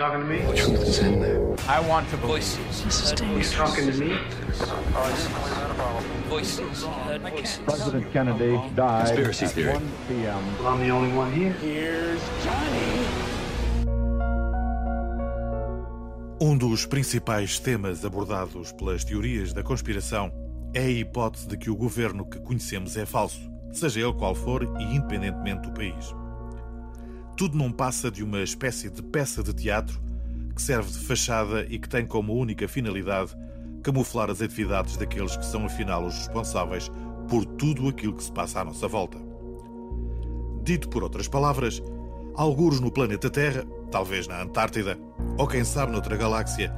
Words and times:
talking 0.00 0.20
to 0.20 0.26
me? 0.26 0.40
The 0.40 0.56
truth 0.56 0.80
is 0.88 0.98
in 1.00 1.20
there. 1.20 1.44
I 1.68 1.78
want 1.80 2.08
to 2.08 2.16
voices. 2.16 2.74
You 3.20 3.42
talking 3.52 3.92
to 3.92 3.96
me? 3.98 4.16
Voices. 6.28 6.86
President 7.66 8.10
Kennedy 8.10 8.58
died 8.74 9.08
Conspiracy 9.08 9.44
at 9.44 9.50
theory. 9.52 9.72
1 9.74 9.92
p.m. 10.08 10.58
Well, 10.58 10.68
I'm 10.68 10.80
the 10.80 10.90
only 10.90 11.12
one 11.14 11.30
here. 11.32 11.52
Here's 11.60 12.22
Johnny. 12.42 12.80
Um 16.40 16.56
dos 16.56 16.86
principais 16.86 17.58
temas 17.58 18.02
abordados 18.02 18.72
pelas 18.72 19.04
teorias 19.04 19.52
da 19.52 19.62
conspiração 19.62 20.32
é 20.72 20.80
a 20.80 20.90
hipótese 20.90 21.46
de 21.46 21.58
que 21.58 21.68
o 21.68 21.76
governo 21.76 22.24
que 22.24 22.40
conhecemos 22.40 22.96
é 22.96 23.04
falso, 23.04 23.50
seja 23.70 24.00
ele 24.00 24.14
qual 24.14 24.34
for 24.34 24.62
e 24.62 24.82
independentemente 24.82 25.68
do 25.68 25.74
país. 25.74 26.14
Tudo 27.40 27.56
não 27.56 27.72
passa 27.72 28.10
de 28.10 28.22
uma 28.22 28.42
espécie 28.42 28.90
de 28.90 29.02
peça 29.02 29.42
de 29.42 29.54
teatro 29.54 29.98
que 30.54 30.60
serve 30.60 30.90
de 30.90 30.98
fachada 30.98 31.66
e 31.70 31.78
que 31.78 31.88
tem 31.88 32.04
como 32.04 32.34
única 32.34 32.68
finalidade 32.68 33.34
camuflar 33.82 34.28
as 34.28 34.42
atividades 34.42 34.98
daqueles 34.98 35.38
que 35.38 35.46
são 35.46 35.64
afinal 35.64 36.04
os 36.04 36.14
responsáveis 36.18 36.90
por 37.30 37.46
tudo 37.46 37.88
aquilo 37.88 38.12
que 38.12 38.24
se 38.24 38.30
passa 38.30 38.60
à 38.60 38.64
nossa 38.66 38.86
volta. 38.86 39.16
Dito 40.62 40.90
por 40.90 41.02
outras 41.02 41.28
palavras, 41.28 41.82
algures 42.34 42.78
no 42.78 42.92
planeta 42.92 43.30
Terra, 43.30 43.64
talvez 43.90 44.28
na 44.28 44.42
Antártida, 44.42 44.98
ou 45.38 45.48
quem 45.48 45.64
sabe 45.64 45.92
noutra 45.92 46.18
galáxia, 46.18 46.70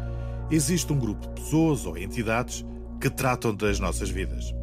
existe 0.49 0.93
um 0.93 0.99
grupo 1.01 1.27
de 1.27 1.41
pessoas 1.43 1.85
ou 1.85 1.99
entidades 1.99 2.65
que 3.01 3.11
tratam 3.11 3.53
das 3.53 3.81
nossas 3.81 4.11
vidas. 4.11 4.55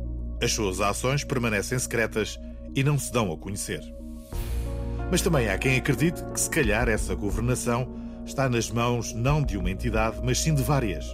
As 0.41 0.53
suas 0.53 0.79
ações 0.79 1.25
permanecem 1.25 1.77
secretas 1.77 2.39
e 2.73 2.85
não 2.85 2.97
se 2.97 3.11
dão 3.11 3.33
a 3.33 3.37
conhecer. 3.37 3.98
Mas 5.11 5.21
também 5.21 5.49
há 5.49 5.57
quem 5.57 5.77
acredite 5.77 6.23
que, 6.25 6.39
se 6.39 6.49
calhar, 6.49 6.87
essa 6.87 7.15
governação 7.15 7.87
está 8.25 8.47
nas 8.47 8.69
mãos 8.69 9.11
não 9.13 9.41
de 9.41 9.57
uma 9.57 9.71
entidade, 9.71 10.19
mas 10.23 10.39
sim 10.39 10.53
de 10.53 10.61
várias. 10.61 11.05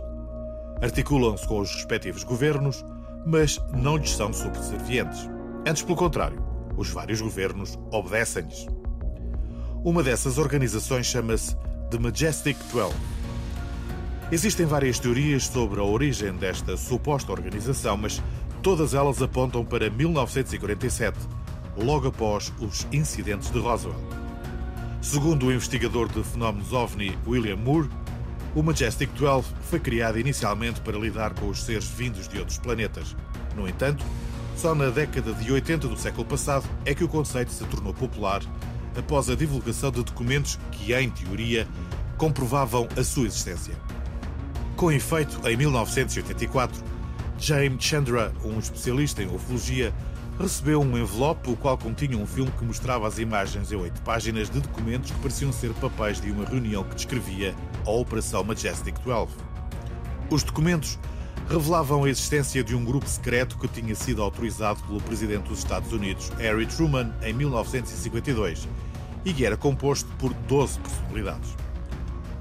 Articulam-se 0.82 1.48
com 1.48 1.60
os 1.60 1.74
respectivos 1.74 2.24
governos, 2.24 2.84
mas 3.26 3.58
não 3.74 3.96
lhes 3.96 4.12
são 4.12 4.34
subservientes. 4.34 5.30
Antes, 5.66 5.82
pelo 5.82 5.96
contrário, 5.96 6.44
os 6.76 6.90
vários 6.90 7.22
governos 7.22 7.80
obedecem-lhes. 7.92 8.68
Uma 9.84 10.04
dessas 10.04 10.38
organizações 10.38 11.06
chama-se 11.06 11.56
The 11.90 11.98
Majestic 11.98 12.58
12. 12.74 12.94
Existem 14.32 14.66
várias 14.66 15.00
teorias 15.00 15.46
sobre 15.46 15.80
a 15.80 15.84
origem 15.84 16.34
desta 16.34 16.76
suposta 16.76 17.32
organização, 17.32 17.96
mas 17.96 18.22
todas 18.62 18.94
elas 18.94 19.22
apontam 19.22 19.64
para 19.64 19.90
1947, 19.90 21.18
logo 21.78 22.08
após 22.08 22.54
os 22.60 22.88
incidentes 22.92 23.52
de 23.52 23.60
Roswell. 23.60 23.96
Segundo 25.02 25.48
o 25.48 25.54
investigador 25.54 26.08
de 26.08 26.24
fenómenos 26.24 26.74
OVNI 26.74 27.18
William 27.28 27.58
Moore, 27.58 27.90
o 28.56 28.64
Majestic 28.64 29.10
12 29.12 29.50
foi 29.62 29.80
criado 29.80 30.18
inicialmente 30.18 30.82
para 30.82 30.98
lidar 30.98 31.34
com 31.34 31.50
os 31.50 31.64
seres 31.64 31.86
vindos 31.86 32.28
de 32.28 32.40
outros 32.40 32.58
planetas. 32.58 33.16
No 33.56 33.68
entanto, 33.68 34.04
só 34.56 34.74
na 34.74 34.90
década 34.90 35.34
de 35.34 35.52
80 35.52 35.88
do 35.88 35.98
século 35.98 36.26
passado 36.26 36.66
é 36.86 36.96
que 36.96 37.04
o 37.04 37.08
conceito 37.08 37.52
se 37.52 37.66
tornou 37.66 37.94
popular 37.94 38.42
após 38.98 39.30
a 39.30 39.36
divulgação 39.36 39.92
de 39.92 40.04
documentos 40.04 40.58
que, 40.72 40.94
em 40.94 41.10
teoria, 41.10 41.68
comprovavam 42.18 42.88
a 42.98 43.04
sua 43.04 43.28
existência. 43.28 43.76
Com 44.76 44.92
efeito, 44.92 45.40
em 45.48 45.56
1984, 45.58 46.84
James 47.38 47.84
Chandra, 47.84 48.34
um 48.44 48.58
especialista 48.58 49.22
em 49.22 49.28
ufologia, 49.28 49.94
recebeu 50.40 50.82
um 50.82 50.98
envelope 50.98 51.50
o 51.50 51.56
qual 51.56 51.78
continha 51.78 52.18
um 52.18 52.26
filme 52.26 52.52
que 52.52 52.66
mostrava 52.66 53.08
as 53.08 53.18
imagens 53.18 53.72
em 53.72 53.76
oito 53.76 54.02
páginas 54.02 54.50
de 54.50 54.60
documentos 54.60 55.12
que 55.12 55.20
pareciam 55.20 55.52
ser 55.52 55.74
papéis 55.76 56.20
de 56.20 56.32
uma 56.32 56.46
reunião 56.46 56.84
que 56.84 56.96
descrevia 56.96 57.56
a 57.86 57.92
Operação 57.92 58.44
Majestic 58.44 58.96
12. 59.04 59.32
Os 60.30 60.44
documentos 60.44 61.00
revelavam 61.50 62.04
a 62.04 62.10
existência 62.10 62.64
de 62.64 62.76
um 62.76 62.84
grupo 62.84 63.08
secreto 63.08 63.58
que 63.58 63.68
tinha 63.68 63.96
sido 63.96 64.22
autorizado 64.22 64.82
pelo 64.84 65.00
presidente 65.02 65.48
dos 65.48 65.60
Estados 65.60 65.92
Unidos, 65.92 66.30
Harry 66.38 66.66
Truman, 66.66 67.14
em 67.22 67.34
1952 67.34 68.68
e 69.24 69.34
que 69.34 69.46
era 69.46 69.56
composto 69.56 70.10
por 70.18 70.34
12 70.34 70.80
personalidades. 70.80 71.56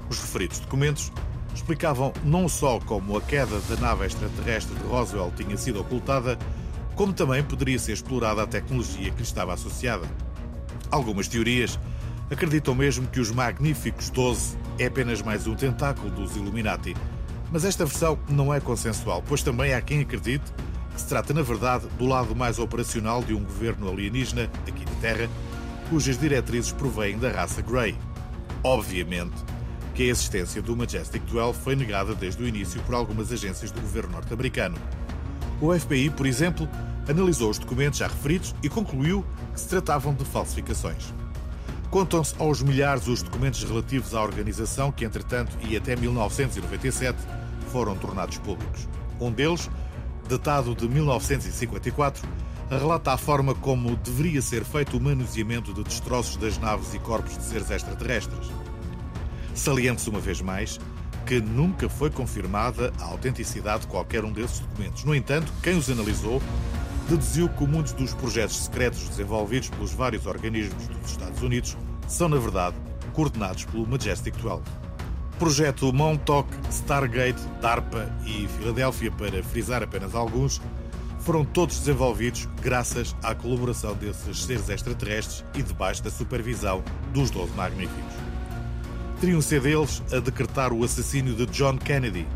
Os 0.09 0.19
referidos 0.19 0.59
documentos 0.59 1.11
explicavam 1.53 2.11
não 2.23 2.49
só 2.49 2.79
como 2.79 3.17
a 3.17 3.21
queda 3.21 3.59
da 3.61 3.75
nave 3.77 4.05
extraterrestre 4.05 4.75
de 4.75 4.83
Roswell 4.83 5.31
tinha 5.35 5.57
sido 5.57 5.79
ocultada, 5.79 6.37
como 6.95 7.13
também 7.13 7.43
poderia 7.43 7.77
ser 7.77 7.93
explorada 7.93 8.43
a 8.43 8.47
tecnologia 8.47 9.11
que 9.11 9.17
lhe 9.17 9.23
estava 9.23 9.53
associada. 9.53 10.07
Algumas 10.89 11.27
teorias 11.27 11.79
acreditam 12.31 12.73
mesmo 12.73 13.07
que 13.07 13.19
os 13.19 13.31
Magníficos 13.31 14.09
12 14.09 14.57
é 14.79 14.85
apenas 14.85 15.21
mais 15.21 15.45
um 15.45 15.55
tentáculo 15.55 16.09
dos 16.09 16.35
Illuminati, 16.35 16.95
mas 17.51 17.65
esta 17.65 17.85
versão 17.85 18.17
não 18.29 18.53
é 18.53 18.59
consensual, 18.59 19.23
pois 19.27 19.43
também 19.43 19.73
há 19.73 19.81
quem 19.81 20.01
acredite 20.01 20.51
que 20.93 21.01
se 21.01 21.07
trata, 21.07 21.33
na 21.33 21.41
verdade, 21.41 21.87
do 21.97 22.05
lado 22.05 22.35
mais 22.35 22.57
operacional 22.57 23.21
de 23.21 23.33
um 23.33 23.43
governo 23.43 23.89
alienígena, 23.89 24.49
aqui 24.65 24.85
na 24.85 25.01
Terra, 25.01 25.29
cujas 25.89 26.17
diretrizes 26.17 26.71
provêm 26.71 27.17
da 27.17 27.29
raça 27.29 27.61
Grey. 27.61 27.95
Obviamente 28.63 29.35
que 29.93 30.03
a 30.03 30.07
existência 30.07 30.61
do 30.61 30.75
Majestic 30.75 31.23
12 31.23 31.59
foi 31.59 31.75
negada 31.75 32.15
desde 32.15 32.41
o 32.43 32.47
início 32.47 32.81
por 32.83 32.95
algumas 32.95 33.31
agências 33.31 33.71
do 33.71 33.79
governo 33.79 34.13
norte-americano. 34.13 34.77
O 35.61 35.77
FBI, 35.77 36.09
por 36.09 36.25
exemplo, 36.25 36.67
analisou 37.07 37.49
os 37.49 37.57
documentos 37.57 37.99
já 37.99 38.07
referidos 38.07 38.53
e 38.61 38.69
concluiu 38.69 39.25
que 39.53 39.59
se 39.59 39.69
tratavam 39.69 40.13
de 40.13 40.25
falsificações. 40.25 41.13
Contam-se 41.89 42.35
aos 42.37 42.61
milhares 42.61 43.07
os 43.07 43.21
documentos 43.21 43.63
relativos 43.63 44.13
à 44.13 44.21
organização 44.21 44.91
que, 44.91 45.05
entretanto, 45.05 45.57
e 45.61 45.77
até 45.77 45.95
1997, 45.95 47.17
foram 47.71 47.95
tornados 47.95 48.37
públicos. 48.37 48.87
Um 49.19 49.31
deles, 49.31 49.69
datado 50.27 50.75
de 50.75 50.89
1954, 50.89 52.27
relata 52.69 53.13
a 53.13 53.17
forma 53.17 53.53
como 53.55 53.95
deveria 53.95 54.41
ser 54.41 54.65
feito 54.65 54.97
o 54.97 55.01
manuseamento 55.01 55.73
de 55.73 55.83
destroços 55.83 56.35
das 56.35 56.57
naves 56.57 56.93
e 56.93 56.99
corpos 56.99 57.37
de 57.37 57.43
seres 57.43 57.71
extraterrestres. 57.71 58.51
Saliente-se 59.53 60.09
uma 60.09 60.19
vez 60.19 60.41
mais 60.41 60.79
que 61.25 61.41
nunca 61.41 61.89
foi 61.89 62.09
confirmada 62.09 62.93
a 62.99 63.05
autenticidade 63.05 63.81
de 63.81 63.87
qualquer 63.87 64.23
um 64.23 64.31
desses 64.31 64.59
documentos. 64.59 65.03
No 65.03 65.15
entanto, 65.15 65.51
quem 65.63 65.77
os 65.77 65.89
analisou 65.89 66.41
deduziu 67.09 67.49
que 67.49 67.65
muitos 67.65 67.93
dos 67.93 68.13
projetos 68.13 68.57
secretos 68.57 69.07
desenvolvidos 69.09 69.69
pelos 69.69 69.91
vários 69.91 70.25
organismos 70.25 70.87
dos 70.87 71.11
Estados 71.11 71.41
Unidos 71.41 71.77
são, 72.07 72.29
na 72.29 72.37
verdade, 72.37 72.75
coordenados 73.13 73.65
pelo 73.65 73.87
Majestic 73.87 74.35
12. 74.37 74.63
Projeto 75.39 75.91
Montauk, 75.91 76.49
Stargate, 76.69 77.41
DARPA 77.61 78.09
e 78.25 78.47
Filadélfia, 78.47 79.11
para 79.11 79.43
frisar 79.43 79.83
apenas 79.83 80.15
alguns, 80.15 80.61
foram 81.19 81.43
todos 81.43 81.79
desenvolvidos 81.79 82.47
graças 82.61 83.15
à 83.23 83.33
colaboração 83.33 83.95
desses 83.95 84.43
seres 84.43 84.69
extraterrestres 84.69 85.43
e 85.55 85.63
debaixo 85.63 86.03
da 86.03 86.11
supervisão 86.11 86.83
dos 87.11 87.29
12 87.31 87.51
Magníficos. 87.53 88.34
Teriam 89.25 89.41
sido 89.41 89.67
eles 89.67 90.03
a 90.13 90.19
decretar 90.19 90.71
o 90.71 90.83
assassínio 90.83 91.33
de 91.33 91.47
John 91.47 91.79
Kennedy, 91.79 92.27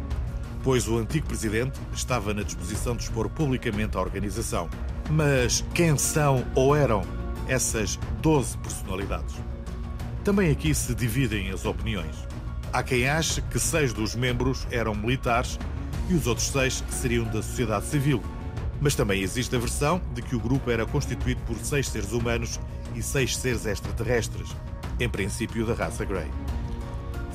pois 0.63 0.87
o 0.87 0.97
antigo 0.97 1.27
presidente 1.27 1.79
estava 1.93 2.33
na 2.33 2.41
disposição 2.41 2.95
de 2.95 3.03
expor 3.03 3.29
publicamente 3.29 3.95
a 3.95 4.01
organização. 4.01 4.67
Mas 5.07 5.63
quem 5.75 5.95
são 5.99 6.43
ou 6.55 6.75
eram 6.75 7.03
essas 7.47 7.99
12 8.23 8.57
personalidades? 8.57 9.35
Também 10.23 10.49
aqui 10.49 10.73
se 10.73 10.95
dividem 10.95 11.51
as 11.51 11.63
opiniões. 11.63 12.15
Há 12.73 12.81
quem 12.81 13.07
ache 13.07 13.39
que 13.43 13.59
seis 13.59 13.93
dos 13.93 14.15
membros 14.15 14.65
eram 14.71 14.95
militares 14.95 15.59
e 16.09 16.15
os 16.15 16.25
outros 16.25 16.47
seis 16.47 16.83
seriam 16.89 17.25
da 17.25 17.43
sociedade 17.43 17.85
civil. 17.85 18.23
Mas 18.81 18.95
também 18.95 19.21
existe 19.21 19.55
a 19.55 19.59
versão 19.59 20.01
de 20.15 20.23
que 20.23 20.35
o 20.35 20.39
grupo 20.39 20.71
era 20.71 20.87
constituído 20.87 21.41
por 21.41 21.55
seis 21.57 21.87
seres 21.87 22.13
humanos 22.13 22.59
e 22.95 23.03
seis 23.03 23.37
seres 23.37 23.67
extraterrestres, 23.67 24.55
em 24.99 25.07
princípio 25.07 25.67
da 25.67 25.75
raça 25.75 26.03
Grey. 26.03 26.31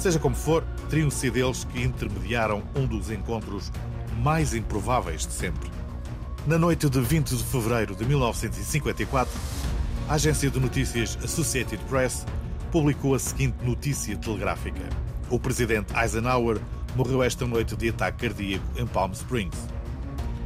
Seja 0.04 0.18
como 0.18 0.36
for, 0.36 0.62
teriam 0.90 1.10
sido 1.10 1.38
eles 1.38 1.64
que 1.64 1.82
intermediaram 1.82 2.62
um 2.76 2.84
dos 2.84 3.10
encontros 3.10 3.72
mais 4.18 4.52
improváveis 4.52 5.26
de 5.26 5.32
sempre. 5.32 5.70
Na 6.46 6.58
noite 6.58 6.90
de 6.90 7.00
20 7.00 7.34
de 7.34 7.42
fevereiro 7.42 7.96
de 7.96 8.04
1954, 8.04 9.32
a 10.06 10.12
agência 10.12 10.50
de 10.50 10.60
notícias 10.60 11.16
Associated 11.24 11.82
Press 11.88 12.26
publicou 12.70 13.14
a 13.14 13.18
seguinte 13.18 13.56
notícia 13.64 14.14
telegráfica: 14.18 14.82
O 15.30 15.40
presidente 15.40 15.94
Eisenhower 15.98 16.60
morreu 16.94 17.22
esta 17.22 17.46
noite 17.46 17.74
de 17.74 17.88
ataque 17.88 18.28
cardíaco 18.28 18.66
em 18.76 18.86
Palm 18.86 19.12
Springs. 19.12 19.56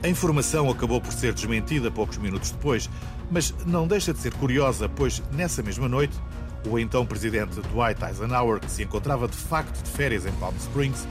A 0.05 0.09
informação 0.09 0.71
acabou 0.71 1.00
por 1.00 1.12
ser 1.12 1.35
desmentida 1.35 1.91
poucos 1.91 2.19
minutos 2.19 2.53
depois, 2.53 2.88
mas 3.29 3.53
não 3.67 3.88
deixa 3.88 4.15
de 4.15 4.21
ser 4.21 4.32
curiosa, 4.35 4.88
pois 4.88 5.21
nessa 5.32 5.65
mesma 5.65 5.88
noite, 5.88 6.17
o 6.70 6.79
então 6.79 7.06
presidente 7.06 7.61
Dwight 7.61 8.05
Eisenhower, 8.05 8.61
que 8.61 8.70
se 8.70 8.82
encontrava 8.82 9.26
de 9.26 9.37
facto 9.37 9.82
de 9.82 9.91
férias 9.91 10.26
em 10.26 10.32
Palm 10.32 10.55
Springs, 10.56 11.06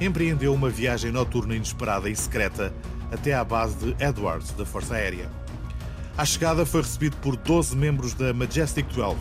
empreendeu 0.00 0.54
uma 0.54 0.70
viagem 0.70 1.12
noturna 1.12 1.54
inesperada 1.54 2.08
e 2.08 2.16
secreta 2.16 2.72
até 3.10 3.34
à 3.34 3.44
base 3.44 3.76
de 3.76 4.04
Edwards, 4.04 4.52
da 4.52 4.64
Força 4.64 4.94
Aérea. 4.94 5.30
À 6.16 6.24
chegada 6.24 6.64
foi 6.64 6.82
recebido 6.82 7.16
por 7.18 7.36
12 7.36 7.76
membros 7.76 8.14
da 8.14 8.32
Majestic 8.32 8.86
12. 8.94 9.16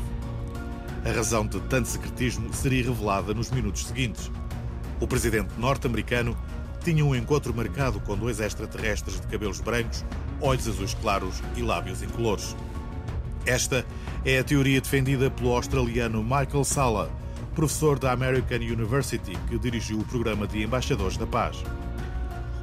A 1.06 1.12
razão 1.12 1.46
de 1.46 1.60
tanto 1.62 1.88
secretismo 1.88 2.54
seria 2.54 2.86
revelada 2.86 3.34
nos 3.34 3.52
minutos 3.52 3.86
seguintes. 3.86 4.32
O 5.00 5.08
presidente 5.08 5.54
norte-americano 5.58 6.36
tinha 6.84 7.06
um 7.06 7.14
encontro 7.14 7.54
marcado 7.54 8.00
com 8.00 8.16
dois 8.16 8.40
extraterrestres 8.40 9.20
de 9.20 9.28
cabelos 9.28 9.60
brancos, 9.60 10.06
olhos 10.40 10.68
azuis 10.68 10.94
claros 10.96 11.42
e 11.56 11.62
lábios 11.62 12.02
incolores. 12.02 12.56
Esta 13.46 13.86
é 14.26 14.40
a 14.40 14.44
teoria 14.44 14.82
defendida 14.82 15.30
pelo 15.30 15.56
australiano 15.56 16.24
Michael 16.24 16.64
Sala, 16.64 17.12
professor 17.54 18.00
da 18.00 18.12
American 18.12 18.58
University, 18.58 19.38
que 19.48 19.60
dirigiu 19.60 20.00
o 20.00 20.06
programa 20.06 20.48
de 20.48 20.64
embaixadores 20.64 21.16
da 21.16 21.28
paz. 21.28 21.64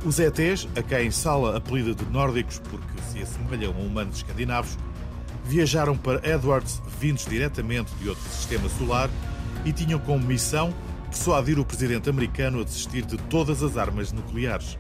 Os 0.05 0.19
ETs, 0.19 0.67
a 0.76 0.82
quem 0.82 1.12
Sala 1.12 1.56
apelida 1.56 1.94
de 1.94 2.05
nórdicos 2.06 2.61
porque 2.69 3.00
se 3.02 3.23
assemelham 3.23 3.73
a 3.73 3.79
humanos 3.79 4.17
escandinavos, 4.17 4.76
viajaram 5.44 5.96
para 5.96 6.20
Edwards 6.29 6.82
vindos 6.99 7.26
diretamente 7.26 7.94
de 7.96 8.08
outro 8.08 8.28
sistema 8.28 8.69
solar 8.69 9.08
e 9.64 9.73
tinham 9.73 10.00
como 10.00 10.26
missão 10.26 10.75
persuadir 11.06 11.61
o 11.61 11.64
presidente 11.64 12.11
americano 12.11 12.61
a 12.61 12.64
desistir 12.64 13.02
de 13.02 13.17
todas 13.17 13.62
as 13.62 13.76
armas 13.76 14.11
nucleares. 14.11 14.76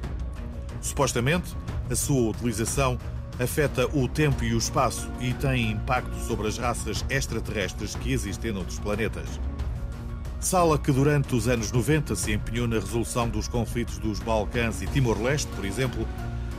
Supostamente, 0.80 1.54
a 1.88 1.94
sua 1.94 2.30
utilização 2.30 2.98
afeta 3.42 3.86
o 3.92 4.08
tempo 4.08 4.44
e 4.44 4.54
o 4.54 4.58
espaço 4.58 5.10
e 5.20 5.34
tem 5.34 5.72
impacto 5.72 6.14
sobre 6.26 6.48
as 6.48 6.56
raças 6.56 7.04
extraterrestres 7.10 7.94
que 7.94 8.12
existem 8.12 8.52
noutros 8.52 8.78
planetas. 8.78 9.28
Sala 10.40 10.78
que 10.78 10.90
durante 10.90 11.34
os 11.34 11.46
anos 11.46 11.70
90 11.70 12.16
se 12.16 12.32
empenhou 12.32 12.66
na 12.66 12.76
resolução 12.76 13.28
dos 13.28 13.46
conflitos 13.46 13.98
dos 13.98 14.18
Balcãs 14.18 14.82
e 14.82 14.86
Timor-Leste, 14.86 15.50
por 15.54 15.64
exemplo, 15.64 16.06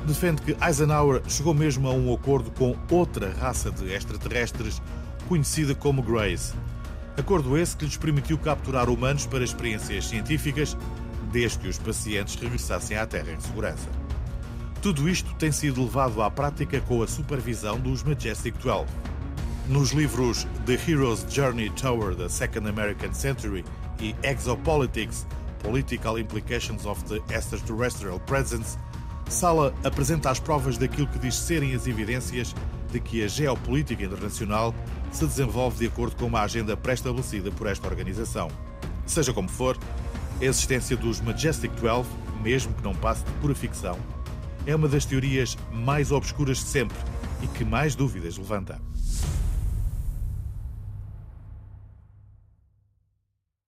defende 0.06 0.42
que 0.42 0.56
Eisenhower 0.64 1.22
chegou 1.28 1.54
mesmo 1.54 1.88
a 1.88 1.92
um 1.92 2.14
acordo 2.14 2.52
com 2.52 2.76
outra 2.90 3.34
raça 3.34 3.72
de 3.72 3.92
extraterrestres 3.92 4.82
conhecida 5.28 5.74
como 5.76 6.02
Grays. 6.02 6.54
Acordo 7.18 7.58
esse 7.58 7.76
que 7.76 7.86
lhes 7.86 7.98
permitiu 7.98 8.38
capturar 8.38 8.90
humanos 8.90 9.26
para 9.26 9.44
experiências 9.44 10.08
científicas, 10.08 10.78
desde 11.32 11.60
que 11.60 11.68
os 11.68 11.78
pacientes 11.78 12.36
regressassem 12.36 12.98
à 12.98 13.06
Terra 13.06 13.32
em 13.32 13.40
segurança. 13.40 14.03
Tudo 14.84 15.08
isto 15.08 15.34
tem 15.36 15.50
sido 15.50 15.82
levado 15.82 16.22
à 16.22 16.30
prática 16.30 16.82
com 16.82 17.02
a 17.02 17.08
supervisão 17.08 17.80
dos 17.80 18.04
Majestic 18.04 18.54
12. 18.62 18.86
Nos 19.70 19.92
livros 19.92 20.46
The 20.66 20.74
Hero's 20.74 21.26
Journey 21.30 21.70
Toward 21.70 22.18
the 22.18 22.28
Second 22.28 22.68
American 22.68 23.14
Century 23.14 23.64
e 24.02 24.14
Exopolitics 24.24 25.26
Political 25.60 26.20
Implications 26.20 26.86
of 26.86 27.02
the 27.06 27.22
Extraterrestrial 27.34 28.20
Presence, 28.20 28.78
Sala 29.30 29.74
apresenta 29.86 30.30
as 30.30 30.42
provas 30.42 30.78
daquilo 30.78 31.08
que 31.08 31.18
diz 31.18 31.36
serem 31.36 31.74
as 31.74 31.88
evidências 31.88 32.54
de 32.92 33.00
que 33.00 33.24
a 33.24 33.28
geopolítica 33.30 34.04
internacional 34.04 34.76
se 35.14 35.26
desenvolve 35.26 35.78
de 35.78 35.88
acordo 35.88 36.18
com 36.18 36.26
uma 36.26 36.42
agenda 36.42 36.76
pré-estabelecida 36.76 37.52
por 37.52 37.68
esta 37.68 37.88
organização. 37.88 38.50
Seja 39.06 39.32
como 39.32 39.48
for, 39.48 39.78
a 40.42 40.44
existência 40.44 40.98
dos 40.98 41.22
Majestic 41.22 41.72
12, 41.80 42.10
mesmo 42.42 42.74
que 42.74 42.84
não 42.84 42.94
passe 42.94 43.24
de 43.24 43.32
pura 43.40 43.56
ficção, 43.56 43.98
é 44.66 44.76
uma 44.76 44.88
das 44.88 45.06
teorias 45.06 45.58
mais 45.72 46.12
obscuras 46.12 46.58
de 46.58 46.66
sempre 46.66 46.98
e 47.42 47.48
que 47.48 47.66
mais 47.66 47.96
dúvidas 47.96 48.38
levanta. 48.38 48.80